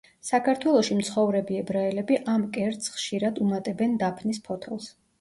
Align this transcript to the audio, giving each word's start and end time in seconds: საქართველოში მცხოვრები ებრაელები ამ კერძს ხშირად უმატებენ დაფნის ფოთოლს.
საქართველოში 0.27 0.97
მცხოვრები 1.01 1.59
ებრაელები 1.65 2.19
ამ 2.35 2.49
კერძს 2.57 2.97
ხშირად 2.97 3.41
უმატებენ 3.47 3.99
დაფნის 4.05 4.47
ფოთოლს. 4.51 4.95